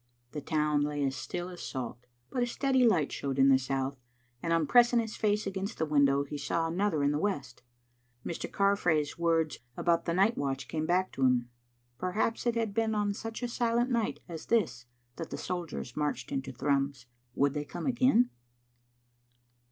[0.31, 2.07] The town lay as still as salt.
[2.31, 3.99] But a steady light showed in the south,
[4.41, 7.61] and on pressing his face against the window he saw another in the west.
[8.25, 8.51] Mr.
[8.51, 11.51] Carfrae's words about the night watch came back to him.
[11.99, 14.87] Perhaps it had been on such a silent night as this
[15.17, 17.05] that the soldiers marched into Thrums.
[17.35, 18.31] Would they come again?